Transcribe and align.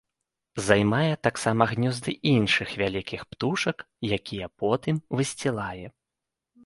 Займае 0.67 1.09
таксама 1.27 1.67
гнёзды 1.73 2.11
іншых 2.33 2.73
вялікіх 2.83 3.21
птушак, 3.35 3.77
якія 4.19 4.47
потым 4.65 4.95
высцілае. 5.21 5.85